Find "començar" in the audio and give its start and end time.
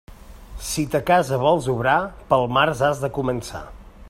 3.21-3.67